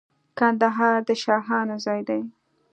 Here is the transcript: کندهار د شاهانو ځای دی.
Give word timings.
کندهار 0.39 0.97
د 1.07 1.09
شاهانو 1.23 1.75
ځای 1.85 2.01
دی. 2.09 2.21